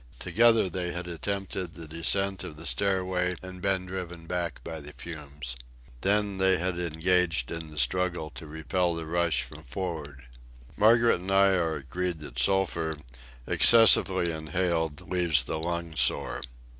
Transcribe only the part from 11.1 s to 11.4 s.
and